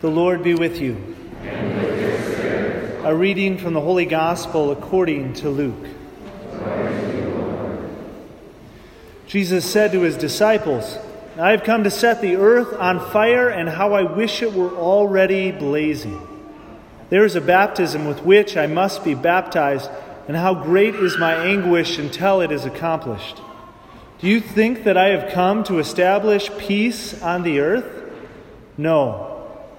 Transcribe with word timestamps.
The 0.00 0.08
Lord 0.08 0.44
be 0.44 0.54
with 0.54 0.80
you. 0.80 0.96
A 3.02 3.12
reading 3.12 3.58
from 3.58 3.74
the 3.74 3.80
Holy 3.80 4.04
Gospel 4.04 4.70
according 4.70 5.32
to 5.34 5.50
Luke. 5.50 5.88
Jesus 9.26 9.68
said 9.68 9.90
to 9.90 10.02
his 10.02 10.16
disciples, 10.16 10.98
I 11.36 11.50
have 11.50 11.64
come 11.64 11.82
to 11.82 11.90
set 11.90 12.20
the 12.20 12.36
earth 12.36 12.72
on 12.74 13.10
fire, 13.10 13.48
and 13.48 13.68
how 13.68 13.92
I 13.92 14.02
wish 14.02 14.40
it 14.40 14.52
were 14.52 14.70
already 14.70 15.50
blazing. 15.50 16.24
There 17.10 17.24
is 17.24 17.34
a 17.34 17.40
baptism 17.40 18.06
with 18.06 18.22
which 18.22 18.56
I 18.56 18.68
must 18.68 19.02
be 19.02 19.14
baptized, 19.14 19.90
and 20.28 20.36
how 20.36 20.54
great 20.54 20.94
is 20.94 21.18
my 21.18 21.34
anguish 21.34 21.98
until 21.98 22.40
it 22.40 22.52
is 22.52 22.64
accomplished. 22.64 23.38
Do 24.20 24.28
you 24.28 24.38
think 24.38 24.84
that 24.84 24.96
I 24.96 25.08
have 25.08 25.32
come 25.32 25.64
to 25.64 25.80
establish 25.80 26.50
peace 26.56 27.20
on 27.20 27.42
the 27.42 27.58
earth? 27.58 28.12
No. 28.76 29.27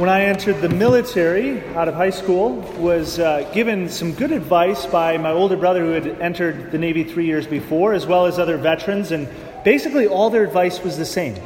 when 0.00 0.08
I 0.08 0.22
entered 0.22 0.62
the 0.62 0.68
military 0.70 1.62
out 1.74 1.86
of 1.86 1.92
high 1.92 2.08
school, 2.08 2.52
was 2.78 3.18
uh, 3.18 3.50
given 3.52 3.86
some 3.86 4.14
good 4.14 4.32
advice 4.32 4.86
by 4.86 5.18
my 5.18 5.30
older 5.30 5.58
brother 5.58 5.84
who 5.84 5.90
had 5.90 6.06
entered 6.22 6.72
the 6.72 6.78
Navy 6.78 7.04
three 7.04 7.26
years 7.26 7.46
before, 7.46 7.92
as 7.92 8.06
well 8.06 8.24
as 8.24 8.38
other 8.38 8.56
veterans. 8.56 9.12
And 9.12 9.28
basically, 9.62 10.06
all 10.06 10.30
their 10.30 10.42
advice 10.42 10.82
was 10.82 10.96
the 10.96 11.04
same 11.04 11.36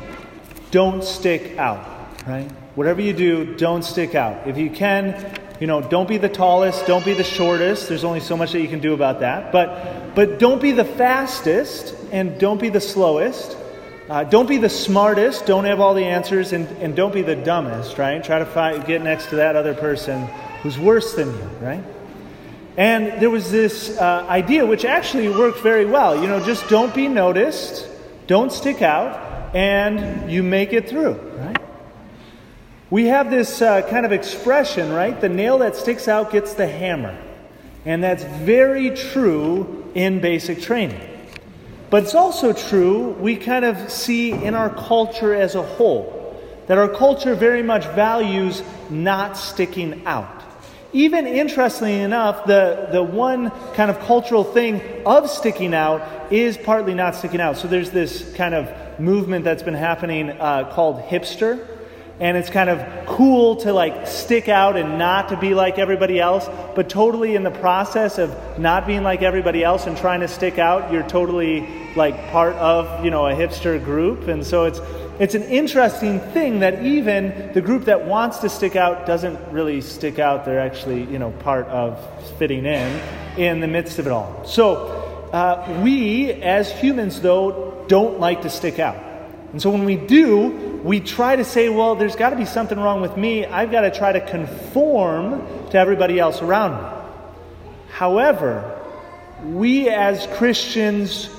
don't 0.70 1.02
stick 1.02 1.58
out, 1.58 1.84
right? 2.28 2.48
Whatever 2.77 3.00
you 3.00 3.12
do, 3.12 3.56
don't 3.56 3.83
stick 3.83 4.14
out. 4.14 4.46
If 4.46 4.56
you 4.56 4.70
can, 4.70 5.36
you 5.58 5.66
know, 5.66 5.80
don't 5.80 6.08
be 6.08 6.18
the 6.18 6.28
tallest, 6.28 6.86
don't 6.86 7.05
be 7.05 7.14
the 7.14 7.24
shortest. 7.24 7.89
There's 7.89 8.05
only 8.05 8.20
so 8.20 8.36
much 8.36 8.52
that 8.52 8.61
you 8.61 8.68
can 8.68 8.78
do 8.78 8.94
about 8.94 9.18
that. 9.18 9.50
But, 9.50 10.14
but 10.14 10.39
don't 10.39 10.62
be 10.62 10.70
the 10.70 10.84
fastest 10.84 11.96
and 12.12 12.39
don't 12.39 12.61
be 12.61 12.68
the 12.68 12.80
slowest. 12.80 13.56
Uh, 14.08 14.22
don't 14.22 14.48
be 14.48 14.58
the 14.58 14.69
smartest, 14.69 15.47
don't 15.47 15.64
have 15.64 15.80
all 15.80 15.94
the 15.94 16.05
answers, 16.05 16.52
and, 16.52 16.69
and 16.78 16.94
don't 16.94 17.14
be 17.14 17.22
the 17.22 17.36
dumbest, 17.36 17.97
right? 17.97 18.22
Try 18.22 18.38
to 18.38 18.44
find, 18.44 18.84
get 18.84 19.02
next 19.02 19.30
to 19.30 19.36
that 19.36 19.56
other 19.56 19.72
person 19.72 20.27
who's 20.62 20.78
worse 20.78 21.14
than 21.14 21.28
you, 21.28 21.44
right? 21.61 21.83
And 22.77 23.20
there 23.22 23.30
was 23.30 23.50
this 23.50 23.96
uh, 23.96 24.27
idea 24.28 24.66
which 24.66 24.84
actually 24.84 25.30
worked 25.30 25.61
very 25.61 25.86
well. 25.86 26.20
You 26.20 26.28
know, 26.28 26.44
just 26.44 26.69
don't 26.69 26.94
be 26.94 27.08
noticed, 27.08 27.88
don't 28.27 28.52
stick 28.52 28.83
out, 28.83 29.55
and 29.55 30.30
you 30.30 30.42
make 30.42 30.74
it 30.74 30.86
through, 30.89 31.14
right? 31.39 31.56
We 32.91 33.06
have 33.06 33.30
this 33.30 33.62
uh, 33.62 33.89
kind 33.89 34.05
of 34.05 34.12
expression, 34.12 34.92
right? 34.92 35.18
The 35.18 35.30
nail 35.30 35.58
that 35.58 35.77
sticks 35.77 36.08
out 36.08 36.30
gets 36.30 36.52
the 36.55 36.66
hammer. 36.66 37.18
And 37.86 38.02
that's 38.02 38.24
very 38.24 38.91
true 38.91 39.91
in 39.94 40.20
basic 40.20 40.61
training. 40.61 41.13
But 41.94 42.02
it's 42.02 42.16
also 42.16 42.52
true, 42.52 43.10
we 43.20 43.36
kind 43.36 43.64
of 43.64 43.88
see 43.88 44.32
in 44.32 44.56
our 44.56 44.68
culture 44.68 45.32
as 45.32 45.54
a 45.54 45.62
whole, 45.62 46.36
that 46.66 46.76
our 46.76 46.88
culture 46.88 47.36
very 47.36 47.62
much 47.62 47.86
values 47.94 48.64
not 48.90 49.36
sticking 49.36 50.04
out. 50.04 50.42
Even 50.92 51.24
interestingly 51.28 52.00
enough, 52.00 52.46
the, 52.46 52.88
the 52.90 53.00
one 53.00 53.52
kind 53.74 53.92
of 53.92 54.00
cultural 54.00 54.42
thing 54.42 54.83
of 55.06 55.30
sticking 55.30 55.72
out 55.72 56.33
is 56.33 56.56
partly 56.56 56.94
not 56.94 57.14
sticking 57.14 57.40
out. 57.40 57.58
So 57.58 57.68
there's 57.68 57.92
this 57.92 58.28
kind 58.34 58.56
of 58.56 58.98
movement 58.98 59.44
that's 59.44 59.62
been 59.62 59.74
happening 59.74 60.30
uh, 60.30 60.72
called 60.74 61.00
hipster 61.00 61.64
and 62.20 62.36
it's 62.36 62.51
kind 62.51 62.70
of 62.70 63.07
cool 63.07 63.57
to 63.57 63.73
like 63.73 64.07
stick 64.07 64.48
out 64.48 64.77
and 64.77 64.98
not 64.98 65.30
to 65.30 65.36
be 65.36 65.55
like 65.55 65.79
everybody 65.79 66.20
else 66.20 66.48
but 66.75 66.89
totally 66.89 67.35
in 67.35 67.42
the 67.42 67.51
process 67.51 68.19
of 68.19 68.58
not 68.58 68.86
being 68.86 69.02
like 69.02 69.23
everybody 69.23 69.64
else 69.64 69.86
and 69.86 69.97
trying 69.97 70.20
to 70.20 70.29
stick 70.29 70.58
out 70.58 70.92
you're 70.92 71.08
totally 71.08 71.67
like 71.97 72.30
part 72.30 72.55
of 72.57 73.05
you 73.05 73.11
know 73.11 73.27
a 73.27 73.35
hipster 73.35 73.83
group. 73.83 74.29
And 74.29 74.45
so 74.45 74.64
it's 74.64 74.80
it's 75.19 75.35
an 75.35 75.45
interesting 75.45 76.20
thing 76.20 76.61
that 76.61 76.85
even 76.85 77.52
the 77.52 77.61
group 77.61 77.85
that 77.85 78.07
wants 78.07 78.39
to 78.39 78.48
stick 78.48 78.75
out 78.77 79.07
doesn't 79.07 79.39
really 79.52 79.81
stick 79.81 80.19
out. 80.19 80.45
They're 80.45 80.61
actually 80.61 81.05
you 81.05 81.19
know 81.19 81.31
part 81.31 81.67
of 81.67 81.98
fitting 82.39 82.67
in 82.67 83.01
in 83.36 83.61
the 83.61 83.69
midst 83.69 83.98
of 83.98 84.07
it 84.07 84.13
all. 84.13 84.45
So 84.46 84.77
uh, 85.33 85.81
we 85.83 86.33
as 86.33 86.70
humans 86.73 87.20
though 87.20 87.85
don't 87.89 88.19
like 88.19 88.42
to 88.42 88.51
stick 88.51 88.79
out. 88.79 88.96
And 89.52 89.63
so 89.63 89.70
when 89.70 89.85
we 89.85 89.96
do, 89.96 90.73
we 90.84 91.00
try 91.00 91.34
to 91.34 91.45
say, 91.45 91.70
well, 91.70 91.95
there's 91.95 92.14
got 92.14 92.30
to 92.30 92.36
be 92.36 92.45
something 92.45 92.78
wrong 92.78 93.00
with 93.00 93.17
me. 93.17 93.46
I've 93.46 93.70
got 93.70 93.80
to 93.80 93.90
try 93.90 94.12
to 94.12 94.20
conform 94.20 95.70
to 95.70 95.78
everybody 95.78 96.18
else 96.20 96.42
around 96.42 96.77
me. 96.77 97.11
However, 97.89 98.83
we 99.45 99.89
as 99.89 100.27
Christians 100.34 101.30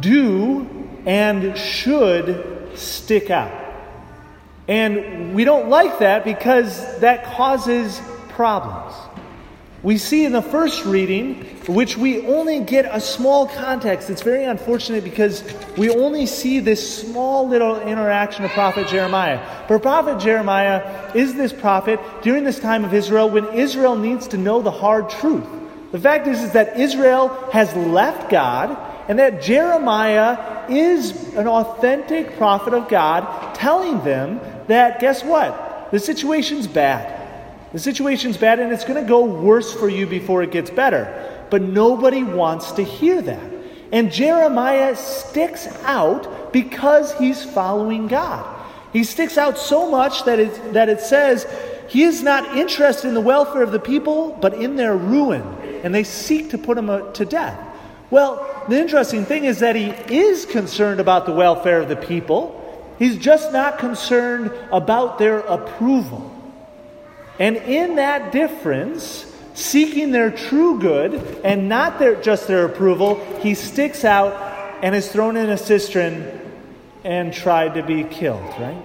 do 0.00 0.66
and 1.04 1.56
should 1.58 2.78
stick 2.78 3.28
out. 3.28 3.52
And 4.68 5.34
we 5.34 5.44
don't 5.44 5.68
like 5.68 5.98
that 5.98 6.24
because 6.24 7.00
that 7.00 7.24
causes 7.36 8.00
problems. 8.30 8.94
We 9.82 9.96
see 9.96 10.24
in 10.24 10.32
the 10.32 10.42
first 10.42 10.84
reading, 10.84 11.44
which 11.68 11.96
we 11.96 12.26
only 12.26 12.58
get 12.60 12.84
a 12.92 13.00
small 13.00 13.46
context. 13.46 14.10
It's 14.10 14.22
very 14.22 14.44
unfortunate 14.44 15.04
because 15.04 15.44
we 15.76 15.88
only 15.88 16.26
see 16.26 16.58
this 16.58 17.02
small 17.02 17.48
little 17.48 17.80
interaction 17.80 18.44
of 18.44 18.50
Prophet 18.50 18.88
Jeremiah. 18.88 19.40
But 19.68 19.82
Prophet 19.82 20.18
Jeremiah 20.18 21.12
is 21.14 21.34
this 21.34 21.52
prophet 21.52 22.00
during 22.22 22.42
this 22.42 22.58
time 22.58 22.84
of 22.84 22.92
Israel 22.92 23.30
when 23.30 23.46
Israel 23.54 23.94
needs 23.94 24.26
to 24.28 24.36
know 24.36 24.62
the 24.62 24.72
hard 24.72 25.10
truth. 25.10 25.46
The 25.92 26.00
fact 26.00 26.26
is, 26.26 26.42
is 26.42 26.52
that 26.52 26.78
Israel 26.78 27.28
has 27.52 27.72
left 27.76 28.30
God 28.30 28.76
and 29.08 29.20
that 29.20 29.40
Jeremiah 29.42 30.66
is 30.68 31.12
an 31.34 31.46
authentic 31.46 32.36
prophet 32.36 32.74
of 32.74 32.88
God 32.88 33.54
telling 33.54 34.02
them 34.02 34.40
that, 34.66 34.98
guess 34.98 35.22
what? 35.22 35.92
The 35.92 36.00
situation's 36.00 36.66
bad. 36.66 37.17
The 37.72 37.78
situation's 37.78 38.36
bad 38.36 38.60
and 38.60 38.72
it's 38.72 38.84
going 38.84 39.02
to 39.02 39.08
go 39.08 39.24
worse 39.24 39.72
for 39.72 39.88
you 39.88 40.06
before 40.06 40.42
it 40.42 40.50
gets 40.50 40.70
better. 40.70 41.46
But 41.50 41.62
nobody 41.62 42.22
wants 42.22 42.72
to 42.72 42.82
hear 42.82 43.20
that. 43.22 43.52
And 43.92 44.12
Jeremiah 44.12 44.96
sticks 44.96 45.66
out 45.84 46.52
because 46.52 47.12
he's 47.14 47.44
following 47.44 48.06
God. 48.06 48.56
He 48.92 49.04
sticks 49.04 49.36
out 49.36 49.58
so 49.58 49.90
much 49.90 50.24
that 50.24 50.38
it, 50.38 50.72
that 50.72 50.88
it 50.88 51.00
says 51.00 51.46
he 51.88 52.04
is 52.04 52.22
not 52.22 52.56
interested 52.56 53.08
in 53.08 53.14
the 53.14 53.20
welfare 53.20 53.62
of 53.62 53.72
the 53.72 53.78
people, 53.78 54.36
but 54.40 54.54
in 54.54 54.76
their 54.76 54.96
ruin. 54.96 55.42
And 55.82 55.94
they 55.94 56.04
seek 56.04 56.50
to 56.50 56.58
put 56.58 56.76
him 56.76 56.90
uh, 56.90 57.12
to 57.12 57.24
death. 57.24 57.58
Well, 58.10 58.64
the 58.68 58.78
interesting 58.78 59.24
thing 59.24 59.44
is 59.44 59.60
that 59.60 59.76
he 59.76 59.90
is 60.14 60.46
concerned 60.46 61.00
about 61.00 61.26
the 61.26 61.32
welfare 61.32 61.80
of 61.80 61.88
the 61.88 61.96
people. 61.96 62.54
He's 62.98 63.16
just 63.16 63.52
not 63.52 63.78
concerned 63.78 64.52
about 64.72 65.18
their 65.18 65.40
approval. 65.40 66.34
And 67.38 67.56
in 67.56 67.96
that 67.96 68.32
difference, 68.32 69.24
seeking 69.54 70.10
their 70.10 70.30
true 70.30 70.80
good 70.80 71.14
and 71.44 71.68
not 71.68 71.98
their, 71.98 72.20
just 72.20 72.48
their 72.48 72.64
approval, 72.64 73.24
he 73.40 73.54
sticks 73.54 74.04
out 74.04 74.32
and 74.82 74.94
is 74.94 75.10
thrown 75.10 75.36
in 75.36 75.50
a 75.50 75.58
cistern 75.58 76.40
and 77.04 77.32
tried 77.32 77.74
to 77.74 77.82
be 77.82 78.04
killed, 78.04 78.42
right? 78.58 78.82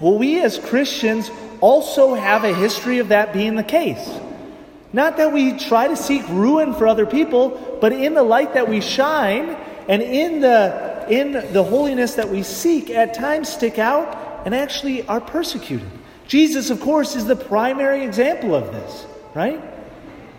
Well, 0.00 0.18
we 0.18 0.42
as 0.42 0.58
Christians 0.58 1.30
also 1.60 2.14
have 2.14 2.44
a 2.44 2.54
history 2.54 2.98
of 2.98 3.08
that 3.08 3.32
being 3.32 3.54
the 3.54 3.62
case. 3.62 4.08
Not 4.92 5.18
that 5.18 5.32
we 5.32 5.58
try 5.58 5.88
to 5.88 5.96
seek 5.96 6.26
ruin 6.28 6.74
for 6.74 6.88
other 6.88 7.06
people, 7.06 7.78
but 7.80 7.92
in 7.92 8.14
the 8.14 8.22
light 8.22 8.54
that 8.54 8.68
we 8.68 8.80
shine 8.80 9.50
and 9.88 10.02
in 10.02 10.40
the, 10.40 11.06
in 11.08 11.32
the 11.52 11.62
holiness 11.62 12.14
that 12.14 12.28
we 12.28 12.42
seek, 12.42 12.90
at 12.90 13.14
times 13.14 13.48
stick 13.48 13.78
out 13.78 14.46
and 14.46 14.54
actually 14.54 15.06
are 15.06 15.20
persecuted. 15.20 15.90
Jesus, 16.30 16.70
of 16.70 16.80
course, 16.80 17.16
is 17.16 17.26
the 17.26 17.34
primary 17.34 18.04
example 18.04 18.54
of 18.54 18.70
this, 18.70 19.04
right? 19.34 19.60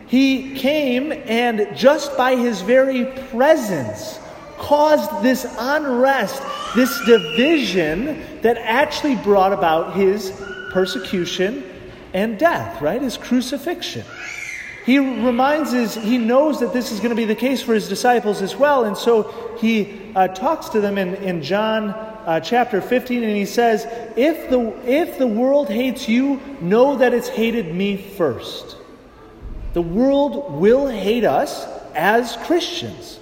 He 0.08 0.56
came 0.56 1.12
and 1.12 1.76
just 1.76 2.16
by 2.16 2.38
his 2.38 2.62
very 2.62 3.04
presence 3.30 4.18
caused 4.58 5.22
this 5.22 5.46
unrest, 5.60 6.42
this 6.76 6.98
division 7.06 8.24
that 8.42 8.56
actually 8.58 9.18
brought 9.18 9.52
about 9.52 9.94
his 9.94 10.32
persecution 10.72 11.62
and 12.14 12.40
death, 12.40 12.82
right? 12.82 13.02
His 13.02 13.18
crucifixion. 13.18 14.06
He 14.86 14.98
reminds 14.98 15.74
us, 15.74 15.96
he 15.96 16.18
knows 16.18 16.62
that 16.62 16.72
this 16.72 16.94
is 16.94 17.00
going 17.00 17.10
to 17.10 17.18
be 17.18 17.26
the 17.26 17.36
case 17.36 17.62
for 17.62 17.74
his 17.74 17.90
disciples 17.90 18.42
as 18.42 18.56
well. 18.56 18.86
And 18.86 18.96
so 18.96 19.58
he 19.60 20.14
uh, 20.16 20.30
talks 20.30 20.70
to 20.70 20.80
them 20.80 20.98
in, 20.98 21.16
in 21.16 21.44
John 21.44 22.11
uh, 22.26 22.40
chapter 22.40 22.82
15 22.82 23.24
and 23.24 23.36
he 23.36 23.46
says, 23.46 23.86
if 24.16 24.50
the, 24.50 24.74
if 24.90 25.18
the 25.18 25.28
world 25.28 25.70
hates 25.70 26.08
you, 26.08 26.40
know 26.62 26.98
that 26.98 27.14
it's 27.14 27.28
hated 27.28 27.74
me 27.74 27.98
first. 27.98 28.78
The 29.74 29.82
world 29.82 30.54
will 30.60 30.88
hate 30.88 31.24
us 31.24 31.66
as 31.96 32.36
Christians. 32.44 33.20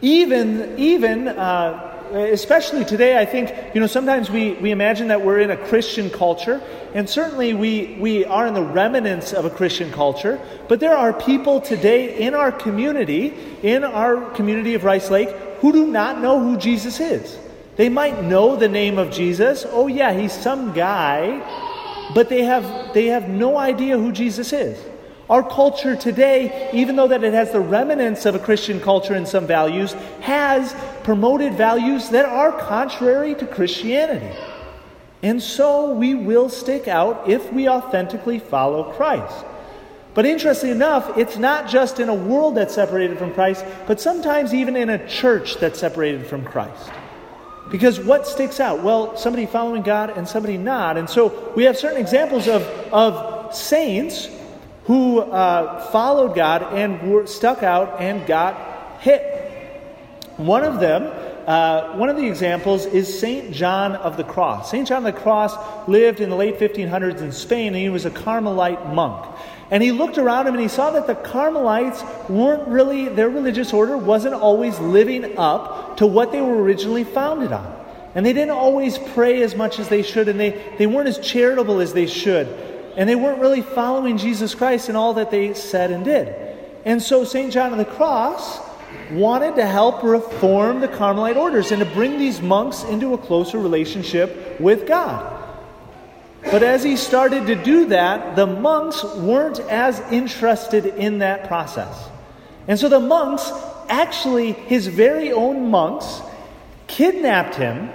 Even, 0.00 0.78
even, 0.78 1.28
uh, 1.28 1.92
especially 2.12 2.84
today, 2.84 3.18
I 3.18 3.24
think, 3.24 3.52
you 3.74 3.80
know, 3.80 3.86
sometimes 3.86 4.30
we, 4.30 4.52
we 4.54 4.70
imagine 4.70 5.08
that 5.08 5.22
we're 5.22 5.40
in 5.40 5.50
a 5.50 5.56
Christian 5.56 6.10
culture, 6.10 6.60
and 6.94 7.08
certainly 7.08 7.54
we, 7.54 7.96
we 8.00 8.24
are 8.24 8.46
in 8.46 8.54
the 8.54 8.62
remnants 8.62 9.32
of 9.32 9.44
a 9.44 9.50
Christian 9.50 9.90
culture, 9.92 10.40
but 10.68 10.80
there 10.80 10.96
are 10.96 11.12
people 11.12 11.60
today 11.60 12.18
in 12.18 12.34
our 12.34 12.52
community, 12.52 13.34
in 13.62 13.84
our 13.84 14.30
community 14.32 14.74
of 14.74 14.84
Rice 14.84 15.10
Lake, 15.10 15.30
who 15.60 15.72
do 15.72 15.86
not 15.86 16.20
know 16.20 16.40
who 16.40 16.56
Jesus 16.56 17.00
is. 17.00 17.38
They 17.76 17.88
might 17.88 18.22
know 18.22 18.56
the 18.56 18.68
name 18.68 18.98
of 18.98 19.10
Jesus. 19.10 19.64
Oh, 19.68 19.86
yeah, 19.86 20.12
he's 20.12 20.32
some 20.32 20.72
guy, 20.72 21.40
but 22.14 22.28
they 22.28 22.42
have, 22.42 22.92
they 22.92 23.06
have 23.06 23.28
no 23.28 23.56
idea 23.56 23.98
who 23.98 24.12
Jesus 24.12 24.52
is. 24.52 24.78
Our 25.30 25.42
culture 25.48 25.96
today, 25.96 26.68
even 26.74 26.96
though 26.96 27.08
that 27.08 27.24
it 27.24 27.32
has 27.32 27.52
the 27.52 27.60
remnants 27.60 28.26
of 28.26 28.34
a 28.34 28.38
Christian 28.38 28.80
culture 28.80 29.14
and 29.14 29.26
some 29.26 29.46
values, 29.46 29.92
has 30.20 30.74
promoted 31.04 31.54
values 31.54 32.10
that 32.10 32.26
are 32.26 32.52
contrary 32.52 33.34
to 33.36 33.46
Christianity. 33.46 34.36
And 35.22 35.42
so 35.42 35.94
we 35.94 36.14
will 36.14 36.50
stick 36.50 36.88
out 36.88 37.28
if 37.28 37.50
we 37.52 37.68
authentically 37.68 38.40
follow 38.40 38.92
Christ. 38.92 39.46
But 40.14 40.26
interestingly 40.26 40.74
enough, 40.74 41.16
it's 41.16 41.38
not 41.38 41.68
just 41.68 41.98
in 41.98 42.10
a 42.10 42.14
world 42.14 42.56
that's 42.56 42.74
separated 42.74 43.16
from 43.16 43.32
Christ, 43.32 43.64
but 43.86 44.00
sometimes 44.00 44.52
even 44.52 44.76
in 44.76 44.90
a 44.90 45.08
church 45.08 45.56
that's 45.56 45.78
separated 45.78 46.26
from 46.26 46.44
Christ. 46.44 46.90
Because 47.72 47.98
what 47.98 48.26
sticks 48.26 48.60
out? 48.60 48.82
Well, 48.82 49.16
somebody 49.16 49.46
following 49.46 49.80
God 49.80 50.10
and 50.10 50.28
somebody 50.28 50.58
not. 50.58 50.98
And 50.98 51.08
so 51.08 51.52
we 51.56 51.64
have 51.64 51.78
certain 51.78 51.98
examples 51.98 52.46
of, 52.46 52.62
of 52.92 53.54
saints 53.56 54.28
who 54.84 55.20
uh, 55.20 55.90
followed 55.90 56.34
God 56.34 56.62
and 56.74 57.10
were 57.10 57.26
stuck 57.26 57.62
out 57.62 57.98
and 57.98 58.26
got 58.26 59.00
hit. 59.00 59.22
One 60.36 60.64
of 60.64 60.80
them, 60.80 61.04
uh, 61.46 61.96
one 61.96 62.10
of 62.10 62.16
the 62.16 62.26
examples 62.26 62.84
is 62.84 63.18
St. 63.18 63.52
John 63.52 63.96
of 63.96 64.18
the 64.18 64.24
Cross. 64.24 64.70
St. 64.70 64.86
John 64.86 65.06
of 65.06 65.14
the 65.14 65.18
Cross 65.18 65.88
lived 65.88 66.20
in 66.20 66.28
the 66.28 66.36
late 66.36 66.58
1500s 66.58 67.22
in 67.22 67.32
Spain, 67.32 67.68
and 67.68 67.76
he 67.76 67.88
was 67.88 68.04
a 68.04 68.10
Carmelite 68.10 68.92
monk. 68.92 69.34
And 69.72 69.82
he 69.82 69.90
looked 69.90 70.18
around 70.18 70.46
him 70.46 70.52
and 70.52 70.62
he 70.62 70.68
saw 70.68 70.90
that 70.90 71.06
the 71.06 71.14
Carmelites 71.14 72.04
weren't 72.28 72.68
really, 72.68 73.08
their 73.08 73.30
religious 73.30 73.72
order 73.72 73.96
wasn't 73.96 74.34
always 74.34 74.78
living 74.78 75.38
up 75.38 75.96
to 75.96 76.06
what 76.06 76.30
they 76.30 76.42
were 76.42 76.62
originally 76.62 77.04
founded 77.04 77.52
on. 77.52 77.78
And 78.14 78.26
they 78.26 78.34
didn't 78.34 78.50
always 78.50 78.98
pray 78.98 79.40
as 79.40 79.56
much 79.56 79.78
as 79.78 79.88
they 79.88 80.02
should, 80.02 80.28
and 80.28 80.38
they, 80.38 80.62
they 80.76 80.86
weren't 80.86 81.08
as 81.08 81.18
charitable 81.18 81.80
as 81.80 81.94
they 81.94 82.06
should. 82.06 82.48
And 82.98 83.08
they 83.08 83.14
weren't 83.14 83.40
really 83.40 83.62
following 83.62 84.18
Jesus 84.18 84.54
Christ 84.54 84.90
in 84.90 84.96
all 84.96 85.14
that 85.14 85.30
they 85.30 85.54
said 85.54 85.90
and 85.90 86.04
did. 86.04 86.28
And 86.84 87.02
so 87.02 87.24
St. 87.24 87.50
John 87.50 87.72
of 87.72 87.78
the 87.78 87.86
Cross 87.86 88.60
wanted 89.12 89.56
to 89.56 89.64
help 89.64 90.02
reform 90.02 90.80
the 90.80 90.88
Carmelite 90.88 91.38
orders 91.38 91.72
and 91.72 91.80
to 91.80 91.88
bring 91.94 92.18
these 92.18 92.42
monks 92.42 92.82
into 92.82 93.14
a 93.14 93.18
closer 93.18 93.58
relationship 93.58 94.60
with 94.60 94.86
God. 94.86 95.41
But 96.50 96.62
as 96.62 96.82
he 96.82 96.96
started 96.96 97.46
to 97.46 97.54
do 97.54 97.86
that, 97.86 98.36
the 98.36 98.46
monks 98.46 99.02
weren't 99.04 99.60
as 99.60 100.00
interested 100.12 100.86
in 100.86 101.18
that 101.18 101.46
process. 101.46 102.10
And 102.68 102.78
so 102.78 102.88
the 102.88 103.00
monks, 103.00 103.50
actually, 103.88 104.52
his 104.52 104.86
very 104.86 105.32
own 105.32 105.70
monks, 105.70 106.20
kidnapped 106.86 107.54
him, 107.54 107.90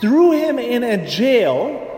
threw 0.00 0.32
him 0.32 0.58
in 0.58 0.84
a 0.84 1.06
jail, 1.06 1.88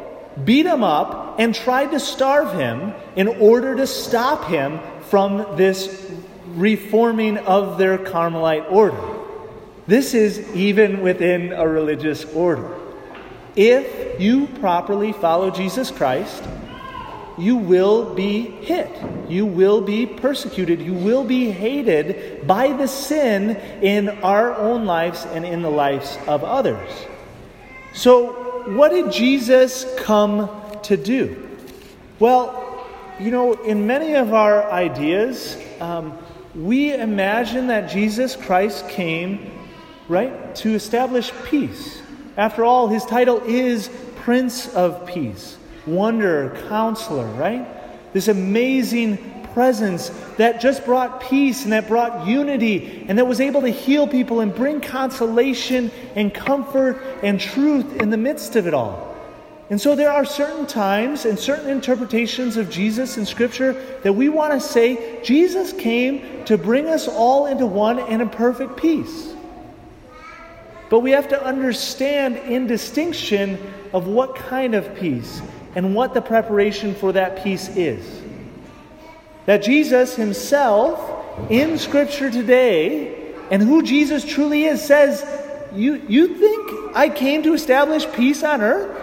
beat 0.44 0.66
him 0.66 0.82
up, 0.82 1.38
and 1.38 1.54
tried 1.54 1.90
to 1.90 2.00
starve 2.00 2.52
him 2.58 2.94
in 3.16 3.28
order 3.28 3.74
to 3.74 3.86
stop 3.86 4.44
him 4.44 4.80
from 5.10 5.56
this 5.56 6.10
reforming 6.48 7.38
of 7.38 7.78
their 7.78 7.98
Carmelite 7.98 8.70
order. 8.70 9.02
This 9.86 10.14
is 10.14 10.38
even 10.54 11.02
within 11.02 11.52
a 11.52 11.66
religious 11.66 12.24
order. 12.24 12.83
If 13.56 14.20
you 14.20 14.46
properly 14.60 15.12
follow 15.12 15.50
Jesus 15.50 15.90
Christ, 15.90 16.42
you 17.36 17.56
will 17.56 18.14
be 18.14 18.42
hit. 18.42 18.90
You 19.28 19.46
will 19.46 19.80
be 19.80 20.06
persecuted. 20.06 20.80
You 20.80 20.94
will 20.94 21.24
be 21.24 21.50
hated 21.50 22.46
by 22.46 22.72
the 22.72 22.86
sin 22.86 23.56
in 23.82 24.08
our 24.08 24.54
own 24.54 24.86
lives 24.86 25.24
and 25.26 25.44
in 25.44 25.62
the 25.62 25.70
lives 25.70 26.16
of 26.26 26.44
others. 26.44 26.90
So, 27.92 28.72
what 28.76 28.90
did 28.90 29.12
Jesus 29.12 29.86
come 29.98 30.48
to 30.84 30.96
do? 30.96 31.48
Well, 32.18 32.86
you 33.20 33.30
know, 33.30 33.52
in 33.52 33.86
many 33.86 34.14
of 34.14 34.32
our 34.32 34.70
ideas, 34.70 35.56
um, 35.80 36.16
we 36.54 36.94
imagine 36.94 37.66
that 37.68 37.90
Jesus 37.90 38.36
Christ 38.36 38.88
came, 38.88 39.50
right, 40.08 40.54
to 40.56 40.74
establish 40.74 41.32
peace. 41.44 42.00
After 42.36 42.64
all, 42.64 42.88
his 42.88 43.04
title 43.04 43.40
is 43.44 43.88
Prince 44.16 44.68
of 44.74 45.06
Peace, 45.06 45.56
Wonder, 45.86 46.56
Counselor, 46.68 47.26
right? 47.34 48.12
This 48.12 48.28
amazing 48.28 49.18
presence 49.54 50.10
that 50.36 50.60
just 50.60 50.84
brought 50.84 51.20
peace 51.20 51.62
and 51.62 51.72
that 51.72 51.86
brought 51.86 52.26
unity 52.26 53.06
and 53.08 53.18
that 53.18 53.26
was 53.26 53.40
able 53.40 53.60
to 53.60 53.68
heal 53.68 54.08
people 54.08 54.40
and 54.40 54.52
bring 54.52 54.80
consolation 54.80 55.92
and 56.16 56.34
comfort 56.34 57.00
and 57.22 57.40
truth 57.40 58.00
in 58.02 58.10
the 58.10 58.16
midst 58.16 58.56
of 58.56 58.66
it 58.66 58.74
all. 58.74 59.14
And 59.70 59.80
so 59.80 59.94
there 59.94 60.10
are 60.10 60.24
certain 60.24 60.66
times 60.66 61.24
and 61.24 61.38
certain 61.38 61.70
interpretations 61.70 62.56
of 62.56 62.68
Jesus 62.68 63.16
in 63.16 63.24
Scripture 63.24 63.72
that 64.02 64.12
we 64.12 64.28
want 64.28 64.52
to 64.52 64.60
say 64.60 65.22
Jesus 65.22 65.72
came 65.72 66.44
to 66.44 66.58
bring 66.58 66.86
us 66.86 67.08
all 67.08 67.46
into 67.46 67.64
one 67.64 67.98
and 67.98 68.20
a 68.20 68.26
perfect 68.26 68.76
peace. 68.76 69.33
But 70.88 71.00
we 71.00 71.12
have 71.12 71.28
to 71.28 71.42
understand 71.42 72.36
in 72.36 72.66
distinction 72.66 73.58
of 73.92 74.06
what 74.06 74.36
kind 74.36 74.74
of 74.74 74.94
peace 74.96 75.40
and 75.74 75.94
what 75.94 76.14
the 76.14 76.20
preparation 76.20 76.94
for 76.94 77.12
that 77.12 77.42
peace 77.42 77.68
is. 77.76 78.22
That 79.46 79.62
Jesus 79.62 80.14
himself 80.14 81.50
in 81.50 81.78
Scripture 81.78 82.30
today 82.30 83.34
and 83.50 83.62
who 83.62 83.82
Jesus 83.82 84.24
truly 84.24 84.64
is 84.64 84.82
says, 84.82 85.24
You, 85.74 86.02
you 86.08 86.28
think 86.28 86.96
I 86.96 87.08
came 87.08 87.42
to 87.42 87.54
establish 87.54 88.10
peace 88.12 88.42
on 88.42 88.62
earth? 88.62 89.00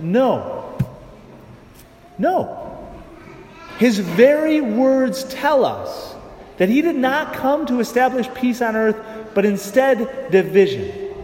No. 0.00 0.76
No. 2.18 2.88
His 3.78 3.98
very 3.98 4.60
words 4.60 5.24
tell 5.24 5.64
us 5.64 6.14
that 6.58 6.68
he 6.68 6.82
did 6.82 6.96
not 6.96 7.34
come 7.34 7.66
to 7.66 7.80
establish 7.80 8.32
peace 8.34 8.62
on 8.62 8.76
earth, 8.76 8.96
but 9.34 9.44
instead 9.44 10.30
division. 10.30 11.14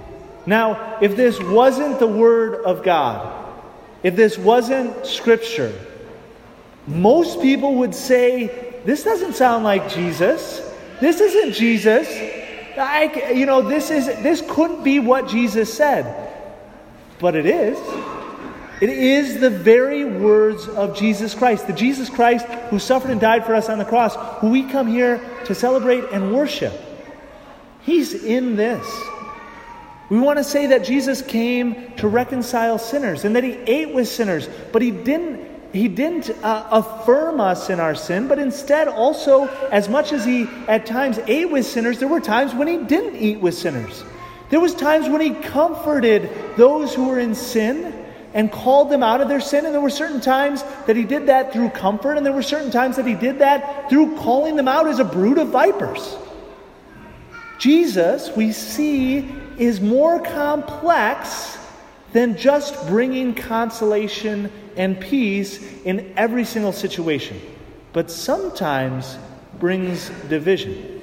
Now, 0.47 0.99
if 1.01 1.17
this 1.17 1.41
wasn't 1.41 1.99
the 1.99 2.07
Word 2.07 2.65
of 2.65 2.83
God, 2.83 3.35
if 4.03 4.17
this 4.17 4.39
wasn't 4.39 5.05
Scripture, 5.05 5.73
most 6.87 7.43
people 7.43 7.77
would 7.77 7.95
say, 7.95 8.81
This 8.85 9.05
doesn't 9.05 9.35
sound 9.35 9.65
like 9.65 9.91
Jesus. 9.91 10.63
This 11.01 11.21
isn't 11.21 11.53
Jesus. 11.53 12.09
I, 12.79 13.33
you 13.35 13.45
know, 13.45 13.61
this, 13.63 13.91
is, 13.91 14.07
this 14.07 14.43
couldn't 14.49 14.83
be 14.83 15.01
what 15.01 15.29
Jesus 15.29 15.73
said. 15.73 16.33
But 17.19 17.35
it 17.35 17.47
is. 17.47 17.79
It 18.81 18.91
is 18.91 19.41
the 19.41 19.51
very 19.51 20.05
words 20.05 20.69
of 20.69 20.97
Jesus 20.97 21.35
Christ, 21.35 21.67
the 21.67 21.73
Jesus 21.73 22.09
Christ 22.09 22.47
who 22.71 22.79
suffered 22.79 23.11
and 23.11 23.21
died 23.21 23.45
for 23.45 23.55
us 23.55 23.69
on 23.69 23.79
the 23.79 23.85
cross, 23.85 24.15
who 24.41 24.51
we 24.51 24.63
come 24.71 24.87
here 24.87 25.21
to 25.47 25.55
celebrate 25.55 26.05
and 26.13 26.33
worship. 26.33 26.73
He's 27.89 28.13
in 28.13 28.57
this. 28.57 28.87
We 30.11 30.21
want 30.21 30.37
to 30.37 30.45
say 30.45 30.67
that 30.67 30.85
Jesus 30.85 31.23
came 31.23 31.95
to 31.97 32.07
reconcile 32.07 32.79
sinners 32.79 33.25
and 33.25 33.35
that 33.35 33.45
he 33.45 33.53
ate 33.53 33.95
with 33.95 34.09
sinners, 34.09 34.47
but 34.73 34.83
he 34.83 34.91
didn't 34.91 35.49
he 35.73 35.89
didn't 35.89 36.29
uh, 36.45 36.69
affirm 36.71 37.41
us 37.41 37.71
in 37.71 37.81
our 37.81 37.95
sin, 37.95 38.29
but 38.29 38.39
instead 38.39 38.89
also, 38.89 39.47
as 39.71 39.89
much 39.89 40.13
as 40.13 40.23
he 40.23 40.43
at 40.67 40.85
times 40.85 41.19
ate 41.27 41.51
with 41.51 41.65
sinners, 41.65 41.99
there 41.99 42.09
were 42.09 42.21
times 42.21 42.55
when 42.55 42.69
he 42.69 42.77
didn't 42.77 43.17
eat 43.17 43.41
with 43.41 43.55
sinners. 43.55 44.05
There 44.51 44.61
was 44.61 44.75
times 44.75 45.09
when 45.09 45.23
he 45.23 45.31
comforted 45.31 46.29
those 46.59 46.95
who 46.95 47.09
were 47.09 47.19
in 47.19 47.35
sin 47.35 47.95
and 48.35 48.53
called 48.53 48.91
them 48.91 49.03
out 49.03 49.23
of 49.23 49.31
their 49.31 49.41
sin, 49.41 49.65
and 49.65 49.75
there 49.75 49.81
were 49.81 49.89
certain 49.89 50.21
times 50.21 50.63
that 50.87 50.97
he 50.97 51.05
did 51.05 51.29
that 51.29 51.55
through 51.55 51.71
comfort, 51.71 52.19
and 52.19 52.27
there 52.27 52.35
were 52.35 52.43
certain 52.43 52.71
times 52.71 52.97
that 52.97 53.07
he 53.07 53.15
did 53.15 53.39
that 53.39 53.89
through 53.89 54.19
calling 54.19 54.57
them 54.57 54.69
out 54.69 54.87
as 54.89 54.99
a 54.99 55.05
brood 55.05 55.39
of 55.39 55.49
vipers. 55.49 56.17
Jesus, 57.59 58.35
we 58.37 58.53
see, 58.53 59.29
is 59.59 59.81
more 59.81 60.21
complex 60.21 61.59
than 62.13 62.37
just 62.37 62.87
bringing 62.87 63.35
consolation 63.35 64.51
and 64.77 64.99
peace 64.99 65.61
in 65.83 66.13
every 66.17 66.45
single 66.45 66.73
situation. 66.73 67.41
but 67.93 68.11
sometimes 68.11 69.19
brings 69.59 70.11
division. 70.29 71.01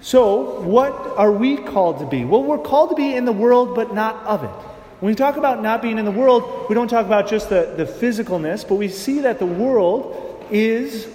So, 0.00 0.60
what 0.60 0.92
are 1.16 1.30
we 1.30 1.56
called 1.56 1.98
to 2.00 2.06
be? 2.06 2.24
Well, 2.24 2.42
we're 2.42 2.58
called 2.58 2.90
to 2.90 2.96
be 2.96 3.14
in 3.14 3.24
the 3.24 3.32
world, 3.32 3.74
but 3.74 3.94
not 3.94 4.16
of 4.24 4.44
it. 4.44 4.50
When 5.00 5.12
we 5.12 5.14
talk 5.14 5.36
about 5.36 5.62
not 5.62 5.82
being 5.82 5.98
in 5.98 6.04
the 6.04 6.10
world, 6.10 6.66
we 6.68 6.74
don't 6.74 6.88
talk 6.88 7.06
about 7.06 7.28
just 7.28 7.48
the, 7.48 7.74
the 7.76 7.84
physicalness, 7.84 8.66
but 8.66 8.76
we 8.76 8.88
see 8.88 9.20
that 9.20 9.38
the 9.38 9.46
world 9.46 10.46
is 10.50 11.06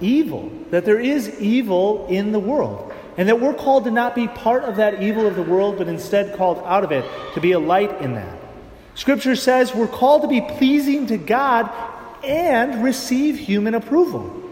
evil, 0.00 0.50
that 0.70 0.84
there 0.84 0.98
is 0.98 1.38
evil 1.40 2.06
in 2.08 2.32
the 2.32 2.40
world, 2.40 2.92
and 3.18 3.28
that 3.28 3.40
we're 3.40 3.52
called 3.52 3.84
to 3.84 3.90
not 3.90 4.14
be 4.14 4.28
part 4.28 4.62
of 4.62 4.76
that 4.76 5.02
evil 5.02 5.26
of 5.26 5.34
the 5.34 5.42
world, 5.42 5.76
but 5.76 5.88
instead 5.88 6.36
called 6.36 6.62
out 6.64 6.84
of 6.84 6.92
it 6.92 7.04
to 7.34 7.40
be 7.40 7.50
a 7.50 7.58
light 7.58 8.00
in 8.00 8.14
that. 8.14 8.38
Scripture 8.94 9.34
says 9.34 9.74
we're 9.74 9.88
called 9.88 10.22
to 10.22 10.28
be 10.28 10.40
pleasing 10.40 11.08
to 11.08 11.18
God 11.18 11.68
and 12.24 12.82
receive 12.82 13.36
human 13.36 13.74
approval. 13.74 14.42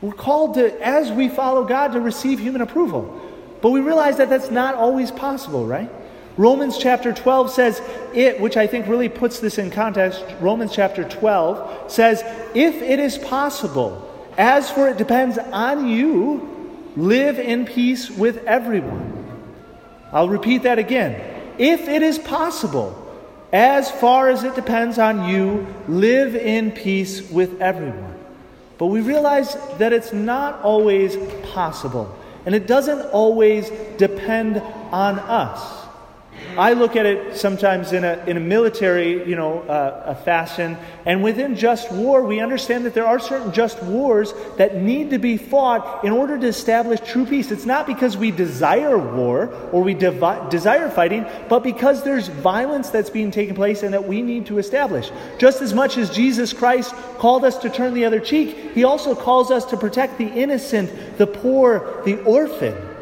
We're 0.00 0.12
called 0.12 0.54
to, 0.54 0.84
as 0.84 1.12
we 1.12 1.28
follow 1.28 1.64
God, 1.64 1.92
to 1.92 2.00
receive 2.00 2.40
human 2.40 2.62
approval. 2.62 3.20
But 3.60 3.70
we 3.70 3.80
realize 3.80 4.16
that 4.16 4.30
that's 4.30 4.50
not 4.50 4.74
always 4.74 5.10
possible, 5.10 5.66
right? 5.66 5.90
Romans 6.38 6.78
chapter 6.78 7.12
12 7.12 7.50
says 7.50 7.82
it, 8.14 8.40
which 8.40 8.56
I 8.56 8.66
think 8.66 8.86
really 8.86 9.08
puts 9.10 9.40
this 9.40 9.58
in 9.58 9.70
context. 9.70 10.24
Romans 10.40 10.72
chapter 10.74 11.06
12 11.06 11.90
says, 11.92 12.22
If 12.54 12.82
it 12.82 12.98
is 12.98 13.18
possible, 13.18 14.10
as 14.38 14.70
for 14.70 14.88
it 14.88 14.96
depends 14.96 15.36
on 15.38 15.86
you, 15.86 16.53
live 16.96 17.38
in 17.38 17.66
peace 17.66 18.10
with 18.10 18.44
everyone. 18.44 19.12
I'll 20.12 20.28
repeat 20.28 20.62
that 20.62 20.78
again. 20.78 21.20
If 21.58 21.88
it 21.88 22.02
is 22.02 22.18
possible, 22.18 23.00
as 23.52 23.90
far 23.90 24.30
as 24.30 24.44
it 24.44 24.54
depends 24.54 24.98
on 24.98 25.28
you, 25.28 25.66
live 25.86 26.34
in 26.34 26.72
peace 26.72 27.30
with 27.30 27.60
everyone. 27.60 28.14
But 28.78 28.86
we 28.86 29.00
realize 29.00 29.56
that 29.78 29.92
it's 29.92 30.12
not 30.12 30.60
always 30.62 31.16
possible, 31.52 32.16
and 32.46 32.54
it 32.54 32.66
doesn't 32.66 33.00
always 33.10 33.70
depend 33.96 34.58
on 34.92 35.18
us. 35.20 35.83
I 36.56 36.72
look 36.74 36.96
at 36.96 37.06
it 37.06 37.36
sometimes 37.36 37.92
in 37.92 38.04
a, 38.04 38.22
in 38.26 38.36
a 38.36 38.40
military, 38.40 39.28
you 39.28 39.36
know, 39.36 39.60
uh, 39.60 40.14
fashion, 40.14 40.76
and 41.04 41.22
within 41.22 41.56
just 41.56 41.90
war, 41.92 42.22
we 42.22 42.40
understand 42.40 42.86
that 42.86 42.94
there 42.94 43.06
are 43.06 43.18
certain 43.18 43.52
just 43.52 43.82
wars 43.82 44.32
that 44.56 44.76
need 44.76 45.10
to 45.10 45.18
be 45.18 45.36
fought 45.36 46.04
in 46.04 46.12
order 46.12 46.38
to 46.38 46.46
establish 46.46 47.00
true 47.00 47.26
peace. 47.26 47.50
It's 47.50 47.66
not 47.66 47.86
because 47.86 48.16
we 48.16 48.30
desire 48.30 48.96
war 48.96 49.48
or 49.72 49.82
we 49.82 49.94
devi- 49.94 50.48
desire 50.50 50.88
fighting, 50.88 51.26
but 51.48 51.62
because 51.62 52.02
there's 52.04 52.28
violence 52.28 52.90
that's 52.90 53.10
being 53.10 53.30
taken 53.30 53.54
place 53.54 53.82
and 53.82 53.92
that 53.92 54.06
we 54.06 54.22
need 54.22 54.46
to 54.46 54.58
establish. 54.58 55.10
Just 55.38 55.60
as 55.60 55.74
much 55.74 55.98
as 55.98 56.10
Jesus 56.10 56.52
Christ 56.52 56.94
called 57.18 57.44
us 57.44 57.58
to 57.58 57.70
turn 57.70 57.94
the 57.94 58.04
other 58.04 58.20
cheek, 58.20 58.72
he 58.72 58.84
also 58.84 59.14
calls 59.14 59.50
us 59.50 59.64
to 59.66 59.76
protect 59.76 60.18
the 60.18 60.28
innocent, 60.28 61.18
the 61.18 61.26
poor, 61.26 62.02
the 62.04 62.22
orphan. 62.22 62.93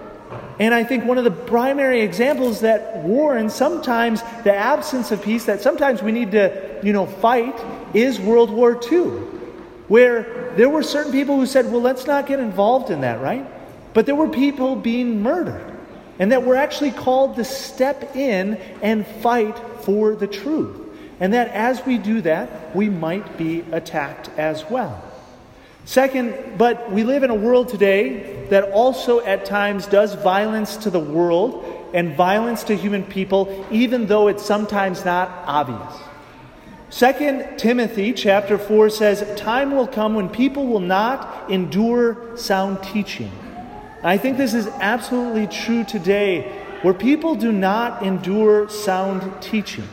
And 0.62 0.72
I 0.72 0.84
think 0.84 1.04
one 1.04 1.18
of 1.18 1.24
the 1.24 1.32
primary 1.32 2.02
examples 2.02 2.60
that 2.60 2.98
war 2.98 3.36
and 3.36 3.50
sometimes 3.50 4.22
the 4.44 4.54
absence 4.54 5.10
of 5.10 5.20
peace 5.20 5.46
that 5.46 5.60
sometimes 5.60 6.04
we 6.04 6.12
need 6.12 6.30
to, 6.30 6.78
you 6.84 6.92
know, 6.92 7.04
fight 7.04 7.60
is 7.94 8.20
World 8.20 8.48
War 8.48 8.80
II, 8.80 9.08
where 9.88 10.52
there 10.56 10.68
were 10.68 10.84
certain 10.84 11.10
people 11.10 11.34
who 11.34 11.46
said, 11.46 11.72
well, 11.72 11.80
let's 11.80 12.06
not 12.06 12.28
get 12.28 12.38
involved 12.38 12.90
in 12.90 13.00
that, 13.00 13.20
right? 13.20 13.44
But 13.92 14.06
there 14.06 14.14
were 14.14 14.28
people 14.28 14.76
being 14.76 15.20
murdered, 15.20 15.76
and 16.20 16.30
that 16.30 16.44
we're 16.44 16.54
actually 16.54 16.92
called 16.92 17.34
to 17.36 17.44
step 17.44 18.14
in 18.14 18.54
and 18.82 19.04
fight 19.04 19.58
for 19.80 20.14
the 20.14 20.28
truth. 20.28 20.78
And 21.18 21.34
that 21.34 21.48
as 21.48 21.84
we 21.84 21.98
do 21.98 22.20
that, 22.20 22.76
we 22.76 22.88
might 22.88 23.36
be 23.36 23.64
attacked 23.72 24.30
as 24.38 24.64
well. 24.70 25.11
Second, 25.84 26.58
but 26.58 26.90
we 26.92 27.02
live 27.02 27.22
in 27.22 27.30
a 27.30 27.34
world 27.34 27.68
today 27.68 28.46
that 28.50 28.70
also 28.70 29.20
at 29.20 29.44
times 29.44 29.86
does 29.86 30.14
violence 30.14 30.76
to 30.78 30.90
the 30.90 31.00
world 31.00 31.64
and 31.92 32.14
violence 32.16 32.64
to 32.64 32.76
human 32.76 33.04
people, 33.04 33.66
even 33.70 34.06
though 34.06 34.28
it's 34.28 34.44
sometimes 34.44 35.04
not 35.04 35.28
obvious. 35.46 35.94
Second 36.88 37.58
Timothy 37.58 38.12
chapter 38.12 38.58
4 38.58 38.90
says, 38.90 39.40
Time 39.40 39.72
will 39.72 39.86
come 39.86 40.14
when 40.14 40.28
people 40.28 40.66
will 40.66 40.80
not 40.80 41.50
endure 41.50 42.36
sound 42.36 42.82
teaching. 42.82 43.32
I 44.02 44.18
think 44.18 44.36
this 44.36 44.52
is 44.52 44.66
absolutely 44.66 45.46
true 45.46 45.84
today, 45.84 46.52
where 46.82 46.94
people 46.94 47.34
do 47.34 47.50
not 47.50 48.02
endure 48.02 48.68
sound 48.68 49.42
teaching. 49.42 49.88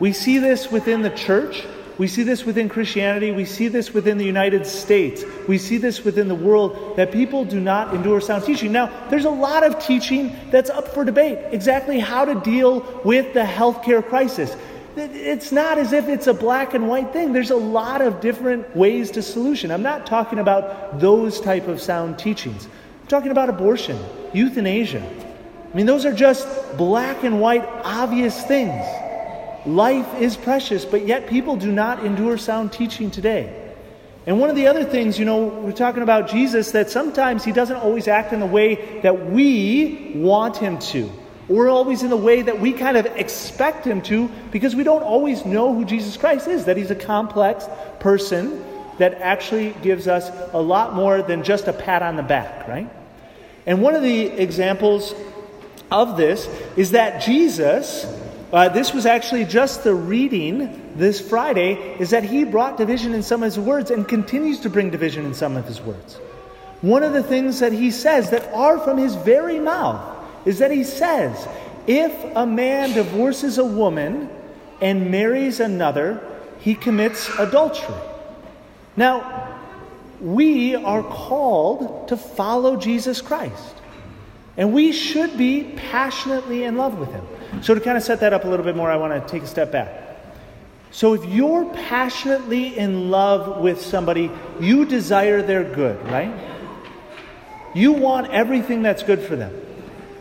We 0.00 0.12
see 0.12 0.38
this 0.38 0.70
within 0.70 1.02
the 1.02 1.10
church. 1.10 1.66
We 1.98 2.06
see 2.06 2.22
this 2.22 2.44
within 2.44 2.68
Christianity. 2.68 3.32
We 3.32 3.44
see 3.44 3.66
this 3.66 3.92
within 3.92 4.18
the 4.18 4.24
United 4.24 4.66
States. 4.66 5.24
We 5.48 5.58
see 5.58 5.78
this 5.78 6.04
within 6.04 6.28
the 6.28 6.34
world 6.34 6.96
that 6.96 7.10
people 7.10 7.44
do 7.44 7.60
not 7.60 7.92
endure 7.92 8.20
sound 8.20 8.44
teaching. 8.44 8.70
Now, 8.70 9.08
there's 9.10 9.24
a 9.24 9.30
lot 9.30 9.64
of 9.64 9.80
teaching 9.84 10.34
that's 10.50 10.70
up 10.70 10.86
for 10.88 11.04
debate 11.04 11.38
exactly 11.50 11.98
how 11.98 12.24
to 12.24 12.36
deal 12.36 13.00
with 13.04 13.34
the 13.34 13.42
healthcare 13.42 14.06
crisis. 14.06 14.56
It's 14.96 15.50
not 15.50 15.78
as 15.78 15.92
if 15.92 16.08
it's 16.08 16.28
a 16.28 16.34
black 16.34 16.74
and 16.74 16.88
white 16.88 17.12
thing. 17.12 17.32
There's 17.32 17.50
a 17.50 17.56
lot 17.56 18.00
of 18.00 18.20
different 18.20 18.76
ways 18.76 19.10
to 19.12 19.22
solution. 19.22 19.72
I'm 19.72 19.82
not 19.82 20.06
talking 20.06 20.38
about 20.38 21.00
those 21.00 21.40
type 21.40 21.66
of 21.66 21.80
sound 21.80 22.16
teachings. 22.18 22.66
I'm 23.02 23.06
talking 23.08 23.32
about 23.32 23.48
abortion, 23.48 23.98
euthanasia. 24.32 25.04
I 25.04 25.76
mean, 25.76 25.86
those 25.86 26.06
are 26.06 26.14
just 26.14 26.46
black 26.76 27.24
and 27.24 27.40
white 27.40 27.64
obvious 27.84 28.40
things. 28.44 28.84
Life 29.66 30.20
is 30.20 30.36
precious, 30.36 30.84
but 30.84 31.06
yet 31.06 31.28
people 31.28 31.56
do 31.56 31.72
not 31.72 32.04
endure 32.04 32.38
sound 32.38 32.72
teaching 32.72 33.10
today. 33.10 33.64
And 34.26 34.38
one 34.38 34.50
of 34.50 34.56
the 34.56 34.66
other 34.66 34.84
things, 34.84 35.18
you 35.18 35.24
know, 35.24 35.46
we're 35.46 35.72
talking 35.72 36.02
about 36.02 36.28
Jesus, 36.28 36.72
that 36.72 36.90
sometimes 36.90 37.44
he 37.44 37.52
doesn't 37.52 37.76
always 37.76 38.08
act 38.08 38.32
in 38.32 38.40
the 38.40 38.46
way 38.46 39.00
that 39.00 39.30
we 39.30 40.12
want 40.14 40.58
him 40.58 40.78
to, 40.78 41.10
or 41.48 41.68
always 41.68 42.02
in 42.02 42.10
the 42.10 42.16
way 42.16 42.42
that 42.42 42.60
we 42.60 42.72
kind 42.72 42.96
of 42.96 43.06
expect 43.06 43.86
him 43.86 44.02
to, 44.02 44.28
because 44.50 44.76
we 44.76 44.84
don't 44.84 45.02
always 45.02 45.46
know 45.46 45.74
who 45.74 45.84
Jesus 45.84 46.16
Christ 46.16 46.46
is, 46.46 46.66
that 46.66 46.76
he's 46.76 46.90
a 46.90 46.94
complex 46.94 47.66
person 48.00 48.62
that 48.98 49.14
actually 49.14 49.70
gives 49.82 50.06
us 50.08 50.30
a 50.52 50.60
lot 50.60 50.94
more 50.94 51.22
than 51.22 51.42
just 51.42 51.66
a 51.68 51.72
pat 51.72 52.02
on 52.02 52.16
the 52.16 52.22
back, 52.22 52.68
right? 52.68 52.90
And 53.64 53.80
one 53.80 53.94
of 53.94 54.02
the 54.02 54.26
examples 54.26 55.14
of 55.90 56.16
this 56.16 56.46
is 56.76 56.90
that 56.90 57.22
Jesus 57.22 58.04
uh, 58.52 58.68
this 58.68 58.94
was 58.94 59.06
actually 59.06 59.44
just 59.44 59.84
the 59.84 59.94
reading 59.94 60.92
this 60.96 61.20
Friday, 61.20 61.74
is 61.98 62.10
that 62.10 62.24
he 62.24 62.44
brought 62.44 62.76
division 62.76 63.14
in 63.14 63.22
some 63.22 63.42
of 63.42 63.46
his 63.46 63.58
words 63.58 63.90
and 63.90 64.08
continues 64.08 64.60
to 64.60 64.70
bring 64.70 64.90
division 64.90 65.24
in 65.26 65.34
some 65.34 65.56
of 65.56 65.66
his 65.66 65.80
words. 65.80 66.14
One 66.80 67.02
of 67.02 67.12
the 67.12 67.22
things 67.22 67.60
that 67.60 67.72
he 67.72 67.90
says 67.90 68.30
that 68.30 68.52
are 68.52 68.78
from 68.78 68.98
his 68.98 69.14
very 69.16 69.58
mouth 69.58 70.16
is 70.46 70.60
that 70.60 70.70
he 70.70 70.84
says, 70.84 71.48
if 71.86 72.12
a 72.36 72.46
man 72.46 72.92
divorces 72.92 73.58
a 73.58 73.64
woman 73.64 74.30
and 74.80 75.10
marries 75.10 75.60
another, 75.60 76.22
he 76.60 76.74
commits 76.74 77.28
adultery. 77.38 77.94
Now, 78.96 79.58
we 80.20 80.74
are 80.74 81.02
called 81.02 82.08
to 82.08 82.16
follow 82.16 82.76
Jesus 82.76 83.20
Christ. 83.20 83.74
And 84.56 84.72
we 84.72 84.92
should 84.92 85.38
be 85.38 85.64
passionately 85.76 86.64
in 86.64 86.76
love 86.76 86.98
with 86.98 87.10
him. 87.10 87.24
So, 87.62 87.74
to 87.74 87.80
kind 87.80 87.96
of 87.96 88.02
set 88.02 88.20
that 88.20 88.32
up 88.32 88.44
a 88.44 88.48
little 88.48 88.64
bit 88.64 88.76
more, 88.76 88.90
I 88.90 88.96
want 88.96 89.12
to 89.12 89.28
take 89.28 89.42
a 89.42 89.46
step 89.46 89.72
back. 89.72 89.90
So, 90.90 91.14
if 91.14 91.24
you're 91.24 91.64
passionately 91.74 92.76
in 92.76 93.10
love 93.10 93.60
with 93.60 93.80
somebody, 93.80 94.30
you 94.60 94.84
desire 94.84 95.42
their 95.42 95.64
good, 95.64 96.02
right? 96.08 96.32
You 97.74 97.92
want 97.92 98.30
everything 98.32 98.82
that's 98.82 99.02
good 99.02 99.20
for 99.20 99.36
them. 99.36 99.52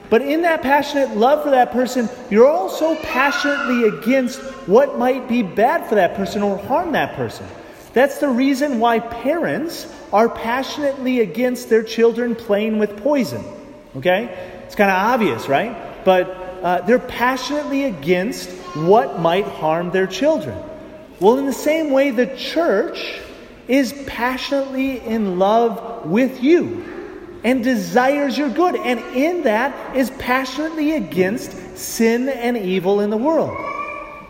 But 0.10 0.22
in 0.22 0.44
that 0.44 0.62
passionate 0.62 1.18
love 1.18 1.44
for 1.44 1.52
that 1.52 1.72
person, 1.72 2.10
you're 2.30 2.50
also 2.50 2.96
passionately 2.96 3.84
against 3.90 4.40
what 4.68 4.98
might 4.98 5.28
be 5.28 5.44
bad 5.44 5.88
for 5.88 5.96
that 5.96 6.16
person 6.16 6.44
or 6.44 6.58
harm 6.58 6.94
that 6.94 7.16
person. 7.16 7.46
That's 7.94 8.20
the 8.20 8.30
reason 8.30 8.80
why 8.80 9.00
parents 9.00 9.92
are 10.14 10.30
passionately 10.30 11.20
against 11.20 11.70
their 11.70 11.84
children 11.84 12.36
playing 12.36 12.80
with 12.80 12.96
poison. 12.98 13.44
Okay? 13.98 14.26
It's 14.66 14.76
kind 14.76 14.92
of 14.92 14.98
obvious, 14.98 15.50
right? 15.50 16.06
But 16.06 16.47
uh, 16.64 16.82
they're 16.82 17.00
passionately 17.00 17.86
against 17.86 18.50
what 18.76 19.20
might 19.20 19.46
harm 19.46 19.92
their 19.92 20.08
children. 20.08 20.58
Well, 21.20 21.38
in 21.38 21.46
the 21.46 21.54
same 21.54 21.92
way, 21.92 22.12
the 22.12 22.28
church 22.36 23.20
is 23.68 23.94
passionately 24.06 25.00
in 25.00 25.40
love 25.40 26.06
with 26.06 26.42
you 26.42 27.40
and 27.44 27.64
desires 27.64 28.38
your 28.38 28.50
good, 28.50 28.76
and 28.76 29.00
in 29.16 29.44
that 29.44 29.96
is 29.96 30.10
passionately 30.12 30.94
against 30.94 31.78
sin 31.78 32.30
and 32.30 32.58
evil 32.58 33.00
in 33.00 33.10
the 33.10 33.18
world. 33.18 33.58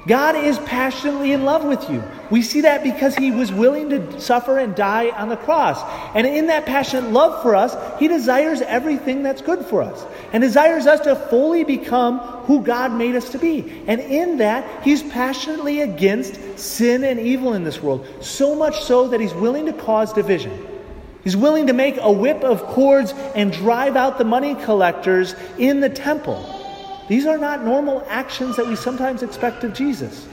God 0.07 0.35
is 0.35 0.57
passionately 0.59 1.33
in 1.33 1.43
love 1.43 1.65
with 1.65 1.89
you. 1.89 2.03
We 2.29 2.41
see 2.41 2.61
that 2.61 2.83
because 2.83 3.15
he 3.15 3.31
was 3.31 3.53
willing 3.53 3.89
to 3.89 4.19
suffer 4.19 4.57
and 4.57 4.75
die 4.75 5.09
on 5.11 5.29
the 5.29 5.37
cross. 5.37 5.81
And 6.13 6.27
in 6.27 6.47
that 6.47 6.65
passionate 6.65 7.11
love 7.11 7.41
for 7.41 7.55
us, 7.55 7.75
he 7.99 8.07
desires 8.07 8.61
everything 8.61 9.23
that's 9.23 9.41
good 9.41 9.65
for 9.65 9.81
us 9.81 10.05
and 10.33 10.43
desires 10.43 10.87
us 10.87 10.99
to 11.01 11.15
fully 11.15 11.63
become 11.63 12.19
who 12.45 12.61
God 12.61 12.91
made 12.91 13.15
us 13.15 13.29
to 13.29 13.37
be. 13.37 13.83
And 13.87 14.01
in 14.01 14.37
that, 14.37 14.83
he's 14.83 15.03
passionately 15.03 15.81
against 15.81 16.59
sin 16.59 17.03
and 17.03 17.19
evil 17.19 17.53
in 17.53 17.63
this 17.63 17.81
world, 17.81 18.05
so 18.19 18.55
much 18.55 18.81
so 18.81 19.07
that 19.07 19.21
he's 19.21 19.33
willing 19.33 19.65
to 19.67 19.73
cause 19.73 20.11
division. 20.11 20.67
He's 21.23 21.37
willing 21.37 21.67
to 21.67 21.73
make 21.73 21.97
a 21.99 22.11
whip 22.11 22.43
of 22.43 22.63
cords 22.63 23.13
and 23.35 23.51
drive 23.51 23.95
out 23.95 24.17
the 24.17 24.25
money 24.25 24.55
collectors 24.55 25.35
in 25.57 25.79
the 25.79 25.89
temple. 25.89 26.53
These 27.07 27.25
are 27.25 27.37
not 27.37 27.63
normal 27.63 28.03
actions 28.07 28.57
that 28.57 28.67
we 28.67 28.75
sometimes 28.75 29.23
expect 29.23 29.63
of 29.63 29.73
Jesus 29.73 30.27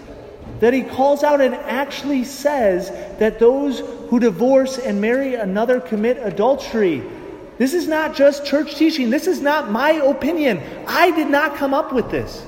that 0.61 0.73
he 0.73 0.83
calls 0.83 1.23
out 1.23 1.41
and 1.41 1.55
actually 1.55 2.25
says 2.25 2.91
that 3.19 3.39
those 3.39 3.81
who 4.09 4.21
divorce 4.21 4.79
and 4.79 5.01
marry 5.01 5.35
another 5.35 5.81
commit 5.81 6.19
adultery. 6.19 7.03
This 7.59 7.75
is 7.75 7.87
not 7.87 8.15
just 8.15 8.47
church 8.47 8.75
teaching. 8.75 9.11
This 9.11 9.27
is 9.27 9.41
not 9.41 9.71
my 9.71 9.93
opinion. 9.93 10.61
I 10.87 11.11
did 11.13 11.29
not 11.29 11.57
come 11.57 11.75
up 11.75 11.93
with 11.93 12.11
this. 12.11 12.45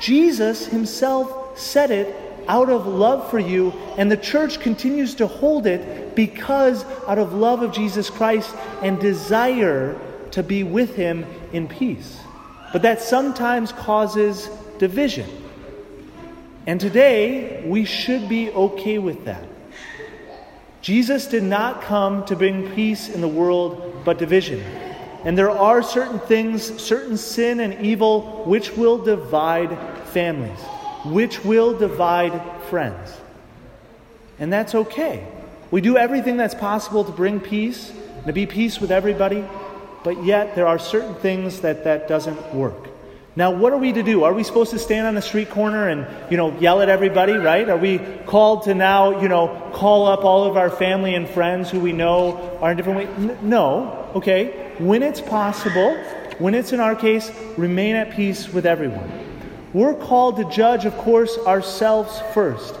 Jesus 0.00 0.66
himself 0.66 1.58
said 1.58 1.90
it 1.90 2.14
out 2.48 2.68
of 2.68 2.86
love 2.86 3.30
for 3.30 3.38
you, 3.38 3.72
and 3.96 4.10
the 4.10 4.16
church 4.16 4.60
continues 4.60 5.14
to 5.16 5.26
hold 5.26 5.66
it 5.66 6.14
because 6.14 6.84
out 7.06 7.18
of 7.18 7.32
love 7.32 7.62
of 7.62 7.72
Jesus 7.72 8.10
Christ 8.10 8.54
and 8.82 9.00
desire 9.00 9.98
to 10.32 10.42
be 10.42 10.62
with 10.62 10.94
him 10.94 11.24
in 11.52 11.66
peace. 11.66 12.20
But 12.72 12.82
that 12.82 13.00
sometimes 13.00 13.72
causes 13.72 14.48
division. 14.78 15.28
And 16.66 16.80
today, 16.80 17.62
we 17.64 17.84
should 17.84 18.28
be 18.28 18.50
okay 18.50 18.98
with 18.98 19.24
that. 19.26 19.44
Jesus 20.82 21.26
did 21.26 21.42
not 21.42 21.82
come 21.82 22.24
to 22.26 22.36
bring 22.36 22.70
peace 22.74 23.08
in 23.08 23.20
the 23.20 23.28
world, 23.28 24.02
but 24.04 24.18
division. 24.18 24.60
And 25.24 25.36
there 25.36 25.50
are 25.50 25.82
certain 25.82 26.20
things, 26.20 26.80
certain 26.80 27.16
sin 27.16 27.60
and 27.60 27.84
evil, 27.84 28.44
which 28.44 28.76
will 28.76 28.98
divide 28.98 29.76
families, 30.08 30.60
which 31.04 31.44
will 31.44 31.76
divide 31.76 32.40
friends. 32.68 33.12
And 34.38 34.52
that's 34.52 34.74
okay. 34.74 35.26
We 35.70 35.80
do 35.80 35.96
everything 35.96 36.36
that's 36.36 36.54
possible 36.54 37.04
to 37.04 37.12
bring 37.12 37.40
peace, 37.40 37.92
to 38.26 38.32
be 38.32 38.46
peace 38.46 38.80
with 38.80 38.92
everybody, 38.92 39.44
but 40.04 40.24
yet 40.24 40.54
there 40.54 40.66
are 40.66 40.78
certain 40.78 41.14
things 41.16 41.60
that 41.62 41.84
that 41.84 42.06
doesn't 42.06 42.54
work. 42.54 42.88
Now, 43.36 43.50
what 43.50 43.74
are 43.74 43.76
we 43.76 43.92
to 43.92 44.02
do? 44.02 44.24
Are 44.24 44.32
we 44.32 44.42
supposed 44.42 44.70
to 44.70 44.78
stand 44.78 45.06
on 45.06 45.14
the 45.14 45.20
street 45.20 45.50
corner 45.50 45.88
and, 45.88 46.06
you 46.30 46.38
know, 46.38 46.58
yell 46.58 46.80
at 46.80 46.88
everybody, 46.88 47.34
right? 47.34 47.68
Are 47.68 47.76
we 47.76 47.98
called 48.24 48.62
to 48.62 48.74
now, 48.74 49.20
you 49.20 49.28
know, 49.28 49.70
call 49.74 50.06
up 50.06 50.24
all 50.24 50.44
of 50.44 50.56
our 50.56 50.70
family 50.70 51.14
and 51.14 51.28
friends 51.28 51.70
who 51.70 51.78
we 51.78 51.92
know 51.92 52.58
are 52.62 52.70
in 52.70 52.78
different 52.78 53.18
ways? 53.18 53.36
No, 53.42 54.10
okay? 54.14 54.72
When 54.78 55.02
it's 55.02 55.20
possible, 55.20 55.94
when 56.38 56.54
it's 56.54 56.72
in 56.72 56.80
our 56.80 56.96
case, 56.96 57.30
remain 57.58 57.94
at 57.94 58.12
peace 58.12 58.48
with 58.48 58.64
everyone. 58.64 59.10
We're 59.74 59.94
called 59.94 60.38
to 60.38 60.44
judge, 60.48 60.86
of 60.86 60.96
course, 60.96 61.36
ourselves 61.36 62.22
first. 62.32 62.74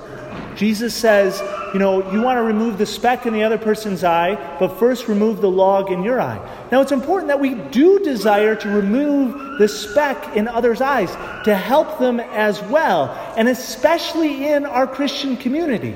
Jesus 0.54 0.94
says, 0.94 1.38
you 1.72 1.78
know, 1.78 2.10
you 2.12 2.22
want 2.22 2.38
to 2.38 2.42
remove 2.42 2.78
the 2.78 2.86
speck 2.86 3.26
in 3.26 3.32
the 3.32 3.42
other 3.42 3.58
person's 3.58 4.04
eye, 4.04 4.56
but 4.58 4.78
first 4.78 5.08
remove 5.08 5.40
the 5.40 5.50
log 5.50 5.90
in 5.90 6.02
your 6.02 6.20
eye. 6.20 6.40
Now, 6.70 6.80
it's 6.80 6.92
important 6.92 7.28
that 7.28 7.40
we 7.40 7.54
do 7.54 7.98
desire 7.98 8.54
to 8.56 8.68
remove 8.68 9.58
the 9.58 9.68
speck 9.68 10.36
in 10.36 10.48
others' 10.48 10.80
eyes 10.80 11.10
to 11.44 11.54
help 11.54 11.98
them 11.98 12.20
as 12.20 12.62
well, 12.62 13.10
and 13.36 13.48
especially 13.48 14.48
in 14.48 14.66
our 14.66 14.86
Christian 14.86 15.36
community. 15.36 15.94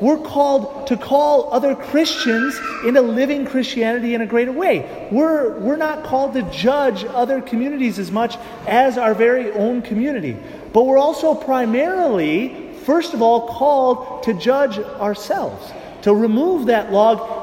We're 0.00 0.18
called 0.18 0.88
to 0.88 0.96
call 0.96 1.52
other 1.52 1.74
Christians 1.74 2.58
into 2.84 3.00
living 3.00 3.46
Christianity 3.46 4.14
in 4.14 4.20
a 4.20 4.26
greater 4.26 4.52
way. 4.52 5.08
We're, 5.10 5.58
we're 5.58 5.76
not 5.76 6.04
called 6.04 6.34
to 6.34 6.42
judge 6.50 7.04
other 7.04 7.40
communities 7.40 7.98
as 7.98 8.10
much 8.10 8.36
as 8.66 8.98
our 8.98 9.14
very 9.14 9.52
own 9.52 9.82
community. 9.82 10.36
But 10.72 10.84
we're 10.84 10.98
also 10.98 11.34
primarily 11.34 12.73
first 12.84 13.14
of 13.14 13.22
all, 13.22 13.48
called 13.48 14.22
to 14.24 14.34
judge 14.34 14.78
ourselves, 14.78 15.72
to 16.02 16.14
remove 16.14 16.66
that 16.66 16.92
log. 16.92 17.42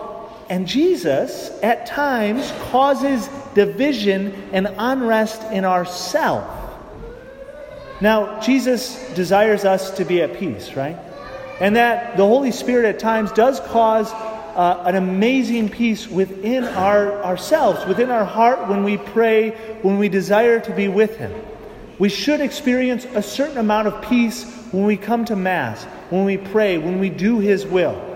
And 0.49 0.67
Jesus, 0.67 1.49
at 1.63 1.85
times, 1.85 2.51
causes 2.71 3.29
division 3.53 4.49
and 4.51 4.67
unrest 4.77 5.41
in 5.51 5.65
ourself. 5.65 6.45
Now, 8.01 8.39
Jesus 8.39 8.97
desires 9.13 9.63
us 9.63 9.91
to 9.91 10.05
be 10.05 10.21
at 10.21 10.37
peace, 10.37 10.73
right? 10.73 10.97
And 11.59 11.75
that 11.75 12.17
the 12.17 12.25
Holy 12.25 12.51
Spirit 12.51 12.85
at 12.85 12.99
times 12.99 13.31
does 13.31 13.59
cause 13.59 14.11
uh, 14.11 14.83
an 14.85 14.95
amazing 14.95 15.69
peace 15.69 16.07
within 16.07 16.63
our, 16.65 17.23
ourselves, 17.23 17.85
within 17.85 18.09
our 18.09 18.25
heart 18.25 18.67
when 18.67 18.83
we 18.83 18.97
pray, 18.97 19.51
when 19.81 19.97
we 19.97 20.09
desire 20.09 20.59
to 20.59 20.73
be 20.73 20.87
with 20.87 21.17
Him. 21.17 21.33
We 21.99 22.09
should 22.09 22.41
experience 22.41 23.05
a 23.13 23.21
certain 23.21 23.59
amount 23.59 23.87
of 23.87 24.01
peace 24.01 24.43
when 24.71 24.85
we 24.85 24.97
come 24.97 25.25
to 25.25 25.35
Mass, 25.35 25.83
when 26.09 26.25
we 26.25 26.37
pray, 26.37 26.77
when 26.77 26.99
we 26.99 27.09
do 27.09 27.39
His 27.39 27.65
will. 27.65 28.07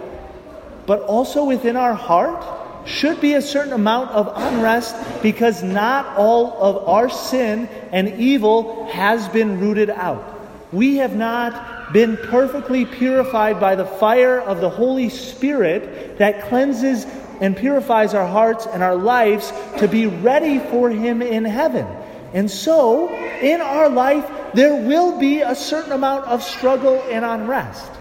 But 0.85 1.01
also 1.01 1.45
within 1.45 1.75
our 1.75 1.93
heart 1.93 2.43
should 2.87 3.19
be 3.19 3.33
a 3.33 3.41
certain 3.41 3.73
amount 3.73 4.11
of 4.11 4.31
unrest 4.35 4.95
because 5.23 5.63
not 5.63 6.17
all 6.17 6.53
of 6.61 6.87
our 6.87 7.09
sin 7.09 7.67
and 7.91 8.19
evil 8.19 8.87
has 8.87 9.27
been 9.29 9.59
rooted 9.59 9.89
out. 9.89 10.33
We 10.71 10.97
have 10.97 11.15
not 11.15 11.93
been 11.93 12.17
perfectly 12.17 12.85
purified 12.85 13.59
by 13.59 13.75
the 13.75 13.85
fire 13.85 14.39
of 14.39 14.61
the 14.61 14.69
Holy 14.69 15.09
Spirit 15.09 16.17
that 16.19 16.47
cleanses 16.49 17.05
and 17.41 17.55
purifies 17.55 18.13
our 18.13 18.27
hearts 18.27 18.65
and 18.65 18.81
our 18.81 18.95
lives 18.95 19.51
to 19.79 19.87
be 19.87 20.07
ready 20.07 20.59
for 20.59 20.89
Him 20.89 21.21
in 21.21 21.43
heaven. 21.45 21.87
And 22.33 22.49
so, 22.49 23.09
in 23.13 23.61
our 23.61 23.89
life, 23.89 24.29
there 24.55 24.75
will 24.75 25.19
be 25.19 25.41
a 25.41 25.53
certain 25.53 25.91
amount 25.91 26.25
of 26.25 26.41
struggle 26.41 27.03
and 27.09 27.25
unrest. 27.25 27.91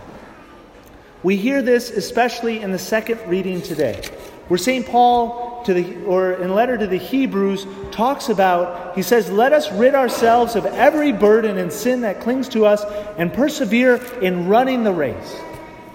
We 1.25 1.37
hear 1.37 1.63
this 1.63 1.91
especially 1.91 2.61
in 2.61 2.71
the 2.71 2.79
second 2.79 3.19
reading 3.27 3.61
today, 3.61 4.03
where 4.49 4.59
St. 4.59 4.87
Paul, 4.87 5.65
to 5.65 5.75
the, 5.75 6.05
or 6.05 6.35
in 6.35 6.55
letter 6.55 6.77
to 6.77 6.87
the 6.87 6.99
Hebrews, 6.99 7.67
talks 7.91 8.29
about, 8.29 8.95
he 8.95 9.03
says, 9.03 9.31
Let 9.31 9.53
us 9.53 9.73
rid 9.73 9.95
ourselves 9.95 10.55
of 10.55 10.67
every 10.67 11.13
burden 11.13 11.59
and 11.59 11.73
sin 11.73 12.03
that 12.03 12.21
clings 12.21 12.49
to 12.51 12.67
us 12.67 12.85
and 13.17 13.33
persevere 13.33 13.97
in 14.21 14.49
running 14.49 14.85
the 14.85 14.93
race. 14.93 15.37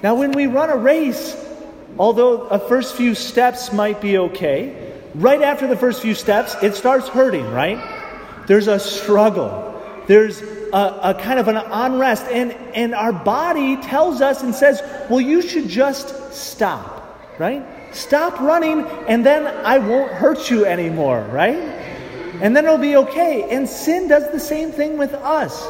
Now, 0.02 0.16
when 0.16 0.32
we 0.32 0.48
run 0.48 0.70
a 0.70 0.78
race, 0.78 1.38
although 1.98 2.50
the 2.50 2.60
first 2.60 2.96
few 2.96 3.16
steps 3.16 3.72
might 3.72 4.02
be 4.02 4.18
okay, 4.18 4.94
right 5.16 5.42
after 5.42 5.68
the 5.68 5.78
first 5.78 6.02
few 6.02 6.16
steps, 6.16 6.56
it 6.62 6.76
starts 6.76 7.08
hurting, 7.08 7.50
right? 7.52 7.80
There's 8.48 8.68
a 8.68 8.80
struggle. 8.80 9.79
There's 10.10 10.42
a, 10.42 11.00
a, 11.04 11.18
kind 11.22 11.38
of 11.38 11.48
an 11.50 11.58
unrest. 11.58 12.26
And, 12.32 12.52
and 12.74 12.96
our 12.96 13.14
body 13.14 13.78
tells 13.78 14.22
us 14.22 14.42
and 14.42 14.56
says, 14.56 14.82
well, 15.08 15.22
you 15.22 15.44
should 15.44 15.68
just 15.68 16.34
stop, 16.34 17.38
right? 17.38 17.64
Stop 17.94 18.40
running, 18.40 18.86
and 19.08 19.24
then 19.24 19.46
I 19.46 19.78
won't 19.78 20.12
hurt 20.12 20.50
you 20.50 20.66
anymore, 20.66 21.22
right? 21.32 21.60
And 22.42 22.58
then 22.58 22.66
it'll 22.66 22.80
be 22.80 22.96
okay. 22.96 23.56
And 23.56 23.70
sin 23.70 24.08
does 24.08 24.32
the 24.32 24.40
same 24.40 24.72
thing 24.72 24.98
with 24.98 25.14
us. 25.14 25.64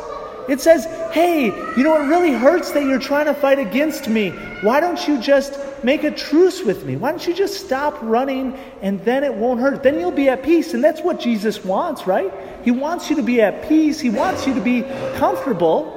It 0.50 0.60
says, 0.60 0.86
hey, 1.14 1.46
you 1.78 1.84
know, 1.84 2.02
it 2.02 2.08
really 2.08 2.32
hurts 2.32 2.72
that 2.72 2.84
you're 2.84 2.98
trying 2.98 3.28
to 3.28 3.36
fight 3.36 3.60
against 3.60 4.10
me. 4.10 4.32
Why 4.62 4.80
don't 4.80 5.08
you 5.08 5.22
just 5.22 5.60
make 5.84 6.04
a 6.04 6.10
truce 6.10 6.64
with 6.64 6.86
me? 6.86 6.96
Why 6.96 7.12
don't 7.12 7.26
you 7.28 7.36
just 7.36 7.64
stop 7.64 7.96
running 8.02 8.58
and 8.82 9.00
then 9.02 9.24
it 9.24 9.32
won't 9.32 9.60
hurt? 9.60 9.84
Then 9.84 10.00
you'll 10.00 10.10
be 10.10 10.28
at 10.28 10.42
peace. 10.42 10.74
And 10.74 10.84
that's 10.84 11.02
what 11.02 11.20
Jesus 11.20 11.64
wants, 11.64 12.08
right? 12.08 12.34
He 12.64 12.72
wants 12.72 13.12
you 13.12 13.16
to 13.18 13.22
be 13.22 13.42
at 13.42 13.70
peace, 13.70 14.00
He 14.00 14.10
wants 14.10 14.48
you 14.48 14.56
to 14.56 14.62
be 14.62 14.82
comfortable. 15.18 15.96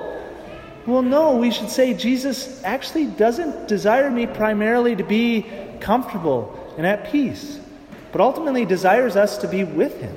Well, 0.87 1.03
no, 1.03 1.37
we 1.37 1.51
should 1.51 1.71
say 1.71 1.95
Jesus 1.95 2.62
actually 2.62 3.07
doesn't 3.07 3.69
desire 3.69 4.11
me 4.11 4.27
primarily 4.27 4.97
to 4.97 5.05
be 5.05 5.47
comfortable 5.81 6.75
and 6.77 6.87
at 6.87 7.11
peace, 7.11 7.59
but 8.11 8.21
ultimately 8.21 8.67
desires 8.67 9.17
us 9.17 9.38
to 9.38 9.49
be 9.49 9.65
with 9.65 9.99
Him, 9.99 10.15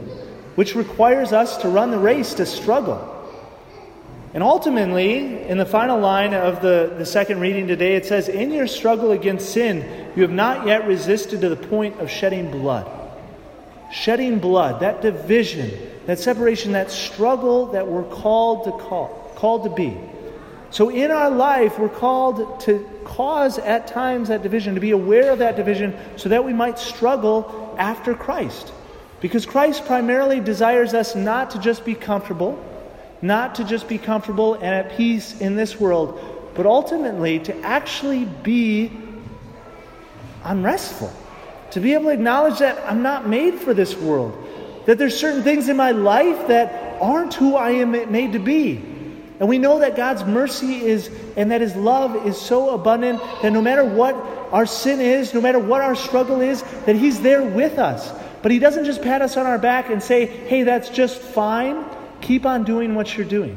which 0.55 0.75
requires 0.75 1.31
us 1.31 1.55
to 1.59 1.69
run 1.69 1.91
the 1.91 1.99
race, 1.99 2.33
to 2.33 2.45
struggle. 2.45 3.13
And 4.35 4.43
ultimately, 4.43 5.47
in 5.47 5.57
the 5.57 5.65
final 5.65 5.97
line 5.97 6.33
of 6.33 6.61
the, 6.61 6.93
the 6.97 7.05
second 7.05 7.39
reading 7.39 7.67
today, 7.67 7.95
it 7.95 8.05
says, 8.05 8.27
In 8.27 8.51
your 8.51 8.67
struggle 8.67 9.11
against 9.11 9.53
sin, 9.53 10.11
you 10.13 10.23
have 10.23 10.31
not 10.31 10.67
yet 10.67 10.85
resisted 10.85 11.39
to 11.39 11.47
the 11.47 11.55
point 11.55 12.01
of 12.01 12.11
shedding 12.11 12.51
blood. 12.51 12.85
Shedding 13.93 14.39
blood, 14.39 14.81
that 14.81 15.01
division, 15.01 15.71
that 16.05 16.19
separation, 16.19 16.73
that 16.73 16.91
struggle 16.91 17.67
that 17.67 17.87
we're 17.87 18.03
called 18.03 18.65
to 18.65 18.71
call, 18.71 19.31
called 19.35 19.63
to 19.63 19.69
be. 19.69 19.97
So 20.69 20.89
in 20.89 21.11
our 21.11 21.29
life, 21.29 21.79
we're 21.79 21.87
called 21.87 22.59
to 22.61 22.85
cause 23.05 23.57
at 23.57 23.87
times 23.87 24.27
that 24.27 24.43
division, 24.43 24.75
to 24.75 24.81
be 24.81 24.91
aware 24.91 25.31
of 25.31 25.39
that 25.39 25.55
division, 25.55 25.97
so 26.17 26.27
that 26.27 26.43
we 26.43 26.51
might 26.51 26.77
struggle 26.77 27.73
after 27.79 28.13
Christ. 28.13 28.73
Because 29.21 29.45
Christ 29.45 29.85
primarily 29.85 30.41
desires 30.41 30.93
us 30.93 31.15
not 31.15 31.51
to 31.51 31.59
just 31.59 31.85
be 31.85 31.95
comfortable 31.95 32.61
not 33.21 33.55
to 33.55 33.63
just 33.63 33.87
be 33.87 33.97
comfortable 33.97 34.55
and 34.55 34.65
at 34.65 34.97
peace 34.97 35.39
in 35.39 35.55
this 35.55 35.79
world, 35.79 36.19
but 36.55 36.65
ultimately 36.65 37.39
to 37.39 37.61
actually 37.61 38.25
be 38.25 38.91
unrestful. 40.43 41.11
To 41.71 41.79
be 41.79 41.93
able 41.93 42.05
to 42.05 42.11
acknowledge 42.11 42.59
that 42.59 42.89
I'm 42.89 43.01
not 43.01 43.27
made 43.27 43.55
for 43.55 43.73
this 43.73 43.95
world, 43.97 44.33
that 44.85 44.97
there's 44.97 45.17
certain 45.17 45.43
things 45.43 45.67
in 45.67 45.75
my 45.75 45.91
life 45.91 46.47
that 46.47 47.01
aren't 47.01 47.33
who 47.33 47.55
I 47.55 47.71
am 47.71 47.91
made 47.91 48.33
to 48.33 48.39
be. 48.39 48.75
And 49.39 49.49
we 49.49 49.57
know 49.57 49.79
that 49.79 49.97
God's 49.97 50.23
mercy 50.23 50.85
is 50.85 51.09
and 51.35 51.51
that 51.51 51.59
His 51.59 51.75
love 51.75 52.25
is 52.25 52.39
so 52.39 52.69
abundant 52.69 53.21
that 53.41 53.51
no 53.51 53.61
matter 53.61 53.83
what 53.83 54.15
our 54.53 54.65
sin 54.65 55.01
is, 55.01 55.33
no 55.33 55.41
matter 55.41 55.59
what 55.59 55.81
our 55.81 55.95
struggle 55.95 56.39
is, 56.39 56.61
that 56.85 56.95
He's 56.95 57.19
there 57.19 57.43
with 57.43 57.77
us. 57.77 58.09
But 58.41 58.51
He 58.51 58.59
doesn't 58.59 58.85
just 58.85 59.01
pat 59.01 59.21
us 59.21 59.35
on 59.35 59.45
our 59.45 59.59
back 59.59 59.89
and 59.89 60.01
say, 60.01 60.25
hey, 60.25 60.63
that's 60.63 60.87
just 60.89 61.19
fine. 61.19 61.83
Keep 62.25 62.47
on 62.47 62.63
doing 62.63 62.95
what 62.95 63.15
you're 63.15 63.27
doing. 63.27 63.55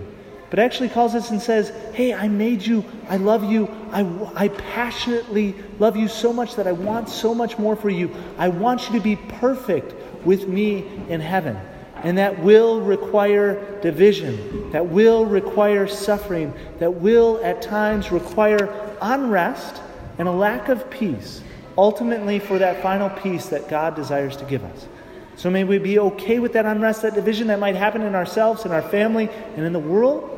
But 0.50 0.58
actually 0.58 0.90
calls 0.90 1.14
us 1.14 1.30
and 1.30 1.40
says, 1.40 1.70
hey, 1.94 2.12
I 2.12 2.28
made 2.28 2.64
you. 2.66 2.84
I 3.08 3.16
love 3.16 3.50
you. 3.50 3.66
I, 3.92 4.04
I 4.34 4.48
passionately 4.48 5.54
love 5.78 5.96
you 5.96 6.06
so 6.06 6.34
much 6.34 6.54
that 6.56 6.66
I 6.66 6.72
want 6.72 7.08
so 7.08 7.34
much 7.34 7.58
more 7.58 7.76
for 7.76 7.88
you. 7.88 8.14
I 8.36 8.48
want 8.48 8.86
you 8.86 8.98
to 8.98 9.00
be 9.00 9.16
perfect 9.16 9.94
with 10.26 10.48
me 10.48 10.86
in 11.08 11.18
heaven. 11.20 11.58
And 11.96 12.18
that 12.18 12.38
will 12.40 12.82
require 12.82 13.80
division, 13.80 14.70
that 14.72 14.86
will 14.86 15.24
require 15.24 15.86
suffering, 15.86 16.52
that 16.78 16.92
will 16.92 17.40
at 17.42 17.62
times 17.62 18.12
require 18.12 18.96
unrest 19.00 19.80
and 20.18 20.28
a 20.28 20.32
lack 20.32 20.68
of 20.68 20.90
peace, 20.90 21.42
ultimately 21.78 22.38
for 22.38 22.58
that 22.58 22.82
final 22.82 23.08
peace 23.08 23.46
that 23.46 23.68
God 23.68 23.96
desires 23.96 24.36
to 24.36 24.44
give 24.44 24.62
us. 24.62 24.86
So 25.38 25.50
may 25.50 25.62
we 25.62 25.78
be 25.78 26.00
okay 26.00 26.40
with 26.40 26.52
that 26.54 26.66
unrest, 26.66 27.02
that 27.02 27.14
division 27.14 27.46
that 27.46 27.60
might 27.60 27.76
happen 27.76 28.02
in 28.02 28.16
ourselves, 28.16 28.64
in 28.64 28.72
our 28.72 28.82
family, 28.82 29.30
and 29.54 29.64
in 29.64 29.72
the 29.72 29.78
world, 29.78 30.34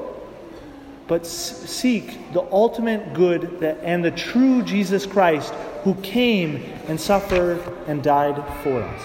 but 1.08 1.26
seek 1.26 2.32
the 2.34 2.42
ultimate 2.52 3.14
good 3.14 3.60
that, 3.60 3.78
and 3.82 4.04
the 4.04 4.10
true 4.10 4.62
Jesus 4.62 5.06
Christ 5.06 5.54
who 5.84 5.94
came 5.94 6.62
and 6.86 7.00
suffered 7.00 7.60
and 7.86 8.02
died 8.02 8.36
for 8.62 8.82
us. 8.82 9.02